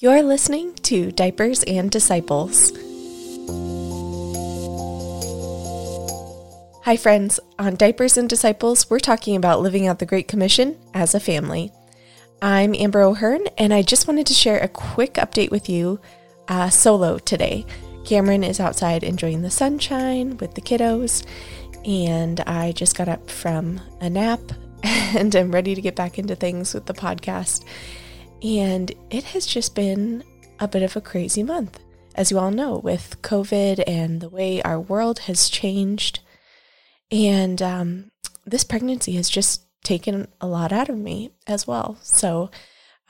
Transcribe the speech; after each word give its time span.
You're 0.00 0.22
listening 0.22 0.74
to 0.84 1.10
Diapers 1.10 1.64
and 1.64 1.90
Disciples. 1.90 2.70
Hi, 6.84 6.96
friends. 6.96 7.40
On 7.58 7.74
Diapers 7.74 8.16
and 8.16 8.28
Disciples, 8.28 8.88
we're 8.88 9.00
talking 9.00 9.34
about 9.34 9.60
living 9.60 9.88
out 9.88 9.98
the 9.98 10.06
Great 10.06 10.28
Commission 10.28 10.78
as 10.94 11.16
a 11.16 11.18
family. 11.18 11.72
I'm 12.40 12.76
Amber 12.76 13.02
O'Hearn, 13.02 13.48
and 13.58 13.74
I 13.74 13.82
just 13.82 14.06
wanted 14.06 14.28
to 14.28 14.34
share 14.34 14.60
a 14.60 14.68
quick 14.68 15.14
update 15.14 15.50
with 15.50 15.68
you 15.68 15.98
uh, 16.46 16.70
solo 16.70 17.18
today. 17.18 17.66
Cameron 18.04 18.44
is 18.44 18.60
outside 18.60 19.02
enjoying 19.02 19.42
the 19.42 19.50
sunshine 19.50 20.36
with 20.36 20.54
the 20.54 20.60
kiddos, 20.60 21.26
and 21.84 22.38
I 22.42 22.70
just 22.70 22.96
got 22.96 23.08
up 23.08 23.28
from 23.28 23.80
a 24.00 24.08
nap 24.08 24.42
and 24.84 25.34
I'm 25.34 25.50
ready 25.50 25.74
to 25.74 25.82
get 25.82 25.96
back 25.96 26.20
into 26.20 26.36
things 26.36 26.72
with 26.72 26.86
the 26.86 26.94
podcast. 26.94 27.64
And 28.42 28.92
it 29.10 29.24
has 29.24 29.46
just 29.46 29.74
been 29.74 30.22
a 30.60 30.68
bit 30.68 30.82
of 30.82 30.96
a 30.96 31.00
crazy 31.00 31.42
month, 31.42 31.80
as 32.14 32.30
you 32.30 32.38
all 32.38 32.50
know, 32.50 32.78
with 32.78 33.20
COVID 33.22 33.82
and 33.86 34.20
the 34.20 34.28
way 34.28 34.62
our 34.62 34.80
world 34.80 35.20
has 35.20 35.48
changed. 35.48 36.20
And 37.10 37.60
um, 37.62 38.10
this 38.44 38.64
pregnancy 38.64 39.12
has 39.14 39.28
just 39.28 39.62
taken 39.82 40.28
a 40.40 40.46
lot 40.46 40.72
out 40.72 40.88
of 40.88 40.98
me 40.98 41.30
as 41.46 41.66
well. 41.66 41.98
So 42.02 42.50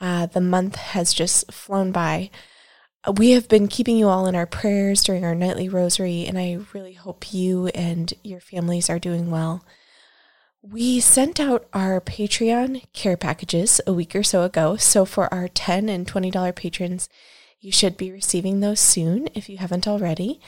uh, 0.01 0.27
the 0.27 0.41
month 0.41 0.75
has 0.75 1.13
just 1.13 1.51
flown 1.51 1.91
by. 1.91 2.29
We 3.17 3.31
have 3.31 3.47
been 3.47 3.67
keeping 3.67 3.97
you 3.97 4.07
all 4.07 4.27
in 4.27 4.35
our 4.35 4.45
prayers 4.45 5.03
during 5.03 5.23
our 5.23 5.35
nightly 5.35 5.69
rosary, 5.69 6.25
and 6.25 6.37
I 6.37 6.59
really 6.73 6.93
hope 6.93 7.33
you 7.33 7.67
and 7.67 8.13
your 8.23 8.39
families 8.39 8.89
are 8.89 8.99
doing 8.99 9.31
well. 9.31 9.63
We 10.61 10.99
sent 10.99 11.39
out 11.39 11.67
our 11.71 12.01
Patreon 12.01 12.83
care 12.91 13.15
packages 13.15 13.79
a 13.87 13.93
week 13.93 14.13
or 14.13 14.23
so 14.23 14.43
ago. 14.43 14.75
So 14.75 15.05
for 15.05 15.33
our 15.33 15.47
10 15.47 15.87
and 15.87 16.05
$20 16.05 16.53
patrons, 16.53 17.07
you 17.61 17.71
should 17.71 17.95
be 17.95 18.11
receiving 18.11 18.59
those 18.59 18.81
soon 18.81 19.29
if 19.33 19.47
you 19.47 19.57
haven't 19.57 19.87
already. 19.87 20.41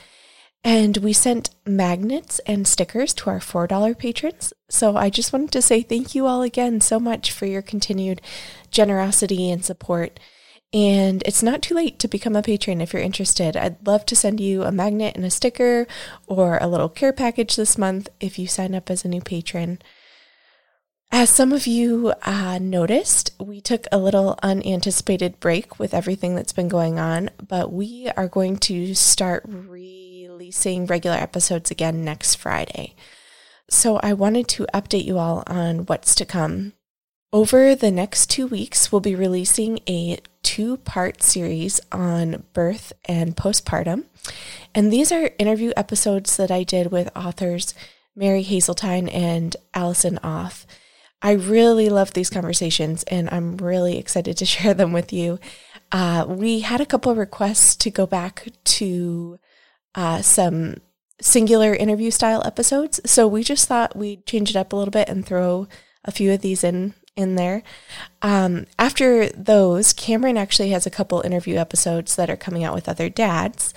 And 0.62 0.98
we 0.98 1.14
sent 1.14 1.48
magnets 1.66 2.40
and 2.40 2.68
stickers 2.68 3.14
to 3.14 3.30
our 3.30 3.40
$4 3.40 3.96
patrons. 3.96 4.52
So 4.68 4.96
I 4.96 5.08
just 5.08 5.32
wanted 5.32 5.50
to 5.52 5.62
say 5.62 5.80
thank 5.80 6.14
you 6.14 6.26
all 6.26 6.42
again 6.42 6.82
so 6.82 7.00
much 7.00 7.32
for 7.32 7.46
your 7.46 7.62
continued 7.62 8.20
generosity 8.70 9.50
and 9.50 9.64
support. 9.64 10.20
And 10.74 11.22
it's 11.24 11.42
not 11.42 11.62
too 11.62 11.74
late 11.74 11.98
to 12.00 12.06
become 12.06 12.36
a 12.36 12.42
patron 12.42 12.82
if 12.82 12.92
you're 12.92 13.00
interested. 13.00 13.56
I'd 13.56 13.86
love 13.86 14.04
to 14.06 14.16
send 14.16 14.40
you 14.40 14.62
a 14.62 14.72
magnet 14.72 15.16
and 15.16 15.24
a 15.24 15.30
sticker 15.30 15.86
or 16.26 16.58
a 16.60 16.68
little 16.68 16.90
care 16.90 17.14
package 17.14 17.56
this 17.56 17.78
month 17.78 18.10
if 18.20 18.38
you 18.38 18.46
sign 18.46 18.74
up 18.74 18.90
as 18.90 19.06
a 19.06 19.08
new 19.08 19.22
patron. 19.22 19.78
As 21.14 21.28
some 21.28 21.52
of 21.52 21.66
you 21.66 22.14
uh, 22.22 22.58
noticed, 22.58 23.32
we 23.38 23.60
took 23.60 23.86
a 23.92 23.98
little 23.98 24.38
unanticipated 24.42 25.38
break 25.40 25.78
with 25.78 25.92
everything 25.92 26.34
that's 26.34 26.54
been 26.54 26.68
going 26.68 26.98
on, 26.98 27.28
but 27.46 27.70
we 27.70 28.10
are 28.16 28.26
going 28.26 28.56
to 28.60 28.94
start 28.94 29.44
releasing 29.46 30.86
regular 30.86 31.18
episodes 31.18 31.70
again 31.70 32.02
next 32.02 32.36
Friday. 32.36 32.96
So 33.68 33.98
I 33.98 34.14
wanted 34.14 34.48
to 34.48 34.66
update 34.72 35.04
you 35.04 35.18
all 35.18 35.42
on 35.46 35.80
what's 35.80 36.14
to 36.14 36.24
come. 36.24 36.72
Over 37.30 37.74
the 37.74 37.90
next 37.90 38.30
two 38.30 38.46
weeks, 38.46 38.90
we'll 38.90 39.02
be 39.02 39.14
releasing 39.14 39.80
a 39.86 40.16
two 40.42 40.78
part 40.78 41.22
series 41.22 41.78
on 41.92 42.44
birth 42.54 42.94
and 43.04 43.36
postpartum. 43.36 44.06
And 44.74 44.90
these 44.90 45.12
are 45.12 45.32
interview 45.38 45.74
episodes 45.76 46.38
that 46.38 46.50
I 46.50 46.62
did 46.62 46.90
with 46.90 47.14
authors 47.14 47.74
Mary 48.16 48.42
Haseltine 48.42 49.12
and 49.12 49.54
Allison 49.74 50.18
Off. 50.22 50.66
I 51.22 51.32
really 51.32 51.88
love 51.88 52.12
these 52.12 52.30
conversations 52.30 53.04
and 53.04 53.30
I'm 53.30 53.56
really 53.56 53.98
excited 53.98 54.36
to 54.38 54.44
share 54.54 54.74
them 54.74 54.92
with 54.92 55.12
you. 55.12 55.38
Uh, 55.90 56.24
we 56.28 56.60
had 56.60 56.80
a 56.80 56.86
couple 56.86 57.12
of 57.12 57.18
requests 57.18 57.76
to 57.76 57.90
go 57.90 58.06
back 58.06 58.48
to 58.64 59.38
uh, 59.94 60.22
some 60.22 60.76
singular 61.20 61.74
interview 61.74 62.10
style 62.10 62.42
episodes. 62.44 63.00
So 63.04 63.28
we 63.28 63.44
just 63.44 63.68
thought 63.68 63.96
we'd 63.96 64.26
change 64.26 64.50
it 64.50 64.56
up 64.56 64.72
a 64.72 64.76
little 64.76 64.90
bit 64.90 65.08
and 65.08 65.24
throw 65.24 65.68
a 66.04 66.10
few 66.10 66.32
of 66.32 66.40
these 66.40 66.64
in 66.64 66.94
in 67.14 67.34
there. 67.34 67.62
Um, 68.22 68.66
after 68.78 69.28
those, 69.28 69.92
Cameron 69.92 70.38
actually 70.38 70.70
has 70.70 70.86
a 70.86 70.90
couple 70.90 71.20
interview 71.20 71.56
episodes 71.56 72.16
that 72.16 72.30
are 72.30 72.36
coming 72.36 72.64
out 72.64 72.74
with 72.74 72.88
other 72.88 73.10
dads. 73.10 73.74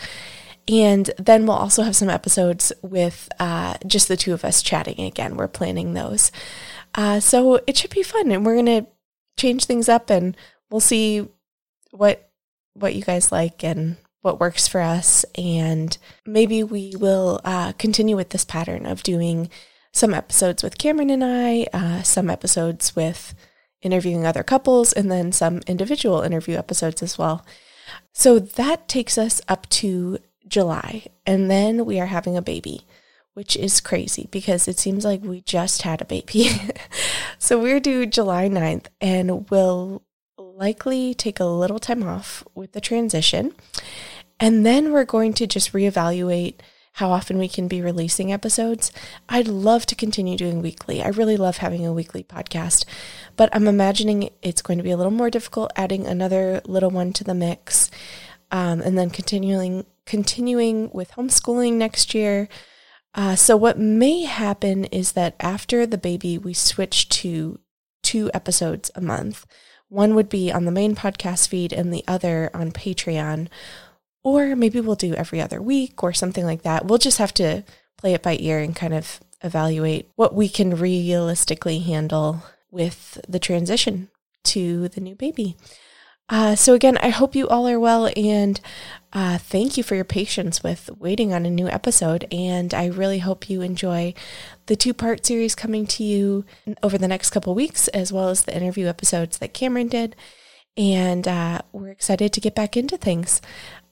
And 0.68 1.12
then 1.20 1.46
we'll 1.46 1.58
also 1.58 1.84
have 1.84 1.96
some 1.96 2.10
episodes 2.10 2.74
with 2.82 3.30
uh, 3.40 3.76
just 3.86 4.08
the 4.08 4.18
two 4.18 4.34
of 4.34 4.44
us 4.44 4.64
chatting 4.64 5.00
again. 5.00 5.38
We're 5.38 5.48
planning 5.48 5.94
those. 5.94 6.32
Uh, 6.96 7.20
so 7.20 7.60
it 7.68 7.78
should 7.78 7.92
be 7.92 8.04
fun, 8.04 8.32
and 8.32 8.46
we're 8.46 8.56
gonna 8.56 8.88
change 9.38 9.66
things 9.66 9.90
up, 9.90 10.10
and 10.10 10.36
we'll 10.72 10.80
see 10.80 11.28
what 11.92 12.30
what 12.74 12.96
you 12.96 13.04
guys 13.04 13.32
like 13.32 13.64
and 13.64 13.98
what 14.22 14.40
works 14.40 14.68
for 14.68 14.82
us, 14.82 15.24
and 15.36 15.98
maybe 16.26 16.64
we 16.64 16.94
will 16.98 17.40
uh, 17.46 17.74
continue 17.74 18.16
with 18.16 18.30
this 18.30 18.44
pattern 18.44 18.86
of 18.88 19.04
doing 19.04 19.50
some 19.94 20.14
episodes 20.14 20.64
with 20.64 20.80
Cameron 20.80 21.12
and 21.12 21.24
I, 21.24 21.68
uh, 21.72 22.02
some 22.02 22.30
episodes 22.30 22.96
with 22.96 23.36
interviewing 23.82 24.26
other 24.26 24.42
couples, 24.42 24.92
and 24.94 25.12
then 25.12 25.32
some 25.32 25.62
individual 25.68 26.22
interview 26.22 26.58
episodes 26.58 27.04
as 27.04 27.20
well. 27.20 27.46
So 28.14 28.40
that 28.40 28.88
takes 28.88 29.18
us 29.18 29.42
up 29.48 29.70
to 29.70 30.18
July, 30.48 31.06
and 31.26 31.50
then 31.50 31.86
we 31.86 32.00
are 32.00 32.08
having 32.08 32.38
a 32.38 32.42
baby 32.42 32.86
which 33.36 33.58
is 33.58 33.82
crazy 33.82 34.28
because 34.32 34.66
it 34.66 34.80
seems 34.80 35.04
like 35.04 35.22
we 35.22 35.42
just 35.42 35.82
had 35.84 36.02
a 36.02 36.06
baby. 36.06 36.50
so 37.38 37.62
we're 37.62 37.82
due 37.82 38.06
July 38.06 38.48
9th 38.48 38.86
and 39.02 39.50
we'll 39.52 40.02
likely 40.38 41.14
take 41.14 41.40
a 41.40 41.46
little 41.46 41.80
time 41.80 42.02
off 42.02 42.46
with 42.56 42.72
the 42.72 42.80
transition. 42.80 43.54
And 44.40 44.66
then 44.66 44.92
we're 44.94 45.04
going 45.04 45.34
to 45.34 45.48
just 45.48 45.74
reevaluate 45.74 46.56
how 46.94 47.12
often 47.12 47.38
we 47.38 47.50
can 47.50 47.68
be 47.68 47.82
releasing 47.82 48.32
episodes. 48.32 48.90
I'd 49.28 49.50
love 49.50 49.86
to 49.88 49.96
continue 49.96 50.38
doing 50.38 50.62
weekly. 50.62 51.04
I 51.04 51.10
really 51.10 51.36
love 51.36 51.58
having 51.58 51.86
a 51.86 51.92
weekly 51.92 52.24
podcast, 52.24 52.86
but 53.36 53.54
I'm 53.54 53.68
imagining 53.68 54.30
it's 54.42 54.62
going 54.62 54.78
to 54.78 54.84
be 54.84 54.92
a 54.92 54.98
little 54.98 55.12
more 55.12 55.30
difficult 55.30 55.74
adding 55.76 56.08
another 56.08 56.62
little 56.66 56.90
one 56.90 57.12
to 57.14 57.26
the 57.26 57.34
mix. 57.34 57.92
Um, 58.50 58.80
and 58.80 58.98
then 58.98 59.10
continuing 59.10 59.86
continuing 60.06 60.90
with 60.92 61.12
homeschooling 61.12 61.74
next 61.74 62.14
year 62.14 62.48
uh, 63.16 63.34
so, 63.34 63.56
what 63.56 63.80
may 63.80 64.24
happen 64.24 64.84
is 64.86 65.14
that 65.14 65.36
after 65.40 65.86
the 65.86 65.98
baby, 65.98 66.38
we 66.38 66.54
switch 66.54 67.08
to 67.08 67.60
two 68.04 68.30
episodes 68.34 68.92
a 68.94 69.02
month. 69.02 69.46
One 69.88 70.16
would 70.16 70.28
be 70.28 70.52
on 70.52 70.66
the 70.66 70.72
main 70.72 70.96
podcast 70.96 71.48
feed 71.48 71.72
and 71.72 71.94
the 71.94 72.04
other 72.10 72.52
on 72.54 72.74
Patreon. 72.74 73.48
Or 74.22 74.56
maybe 74.56 74.82
we'll 74.82 74.96
do 74.96 75.14
every 75.14 75.40
other 75.40 75.62
week 75.62 76.04
or 76.04 76.12
something 76.12 76.44
like 76.44 76.64
that. 76.64 76.86
We'll 76.86 76.98
just 76.98 77.20
have 77.20 77.34
to 77.36 77.64
play 77.98 78.14
it 78.14 78.22
by 78.22 78.36
ear 78.40 78.60
and 78.60 78.76
kind 78.76 78.94
of 78.94 79.22
evaluate 79.42 80.10
what 80.16 80.36
we 80.36 80.50
can 80.50 80.76
realistically 80.76 81.80
handle 81.80 82.44
with 82.70 83.22
the 83.30 83.40
transition 83.40 84.10
to 84.46 84.90
the 84.90 85.00
new 85.00 85.16
baby. 85.16 85.56
Uh, 86.28 86.56
so, 86.56 86.74
again, 86.74 86.98
I 86.98 87.10
hope 87.10 87.36
you 87.36 87.48
all 87.48 87.68
are 87.68 87.80
well 87.80 88.10
and 88.16 88.60
uh, 89.14 89.38
thank 89.38 89.78
you 89.78 89.84
for 89.84 89.96
your 89.96 90.04
patience 90.04 90.64
with 90.64 90.90
waiting 91.00 91.34
on 91.34 91.46
a 91.46 91.52
new 91.52 91.68
episode. 91.68 92.28
And 92.32 92.74
I 92.74 92.88
really 92.88 93.20
hope 93.20 93.50
you 93.50 93.62
enjoy 93.62 94.14
the 94.66 94.76
two 94.76 94.94
part 94.94 95.26
series 95.26 95.54
coming 95.54 95.86
to 95.88 96.04
you 96.04 96.44
over 96.82 96.98
the 96.98 97.08
next 97.08 97.30
couple 97.30 97.54
weeks, 97.54 97.88
as 97.90 98.12
well 98.12 98.30
as 98.30 98.44
the 98.44 98.56
interview 98.56 98.88
episodes 98.88 99.38
that 99.38 99.54
Cameron 99.54 99.88
did. 99.88 100.16
And 100.76 101.28
uh, 101.28 101.62
we're 101.72 101.90
excited 101.90 102.34
to 102.34 102.42
get 102.42 102.56
back 102.56 102.76
into 102.76 102.98
things. 102.98 103.40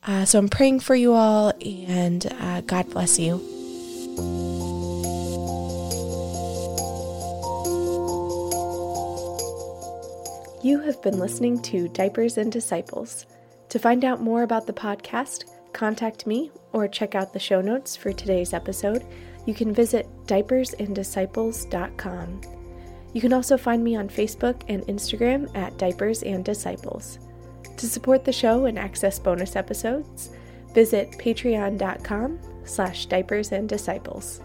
Uh, 0.05 0.25
so, 0.25 0.39
I'm 0.39 0.49
praying 0.49 0.81
for 0.81 0.95
you 0.95 1.13
all, 1.13 1.53
and 1.63 2.25
uh, 2.39 2.61
God 2.61 2.89
bless 2.89 3.19
you. 3.19 4.72
You 10.63 10.79
have 10.79 11.00
been 11.01 11.19
listening 11.19 11.62
to 11.63 11.90
Diapers 11.90 12.38
and 12.38 12.50
Disciples. 12.50 13.25
To 13.68 13.79
find 13.79 14.06
out 14.06 14.22
more 14.22 14.44
about 14.44 14.66
the 14.66 14.72
podcast, 14.72 15.43
contact 15.73 16.26
me 16.26 16.52
or 16.72 16.87
check 16.87 17.16
out 17.16 17.34
the 17.34 17.40
show 17.40 17.59
notes 17.59 17.97
for 17.97 18.14
today's 18.14 18.53
episode. 18.53 19.03
You 19.46 19.53
can 19.53 19.73
visit 19.73 20.08
diapersanddisciples.com. 20.26 22.41
You 23.11 23.20
can 23.20 23.34
also 23.34 23.58
find 23.58 23.84
me 23.84 23.97
on 23.97 24.08
Facebook 24.08 24.64
and 24.70 24.84
Instagram 24.84 25.53
at 25.53 25.78
Diapers 25.78 26.23
and 26.23 26.46
Disciples. 26.46 27.20
To 27.76 27.85
support 27.85 28.23
the 28.23 28.32
show 28.32 28.64
and 28.64 28.79
access 28.79 29.20
bonus 29.20 29.58
episodes, 29.58 30.29
visit 30.73 31.11
patreon.com 31.17 32.40
slash 32.64 33.08
diapers 33.08 33.52
and 33.52 33.67
disciples. 33.67 34.40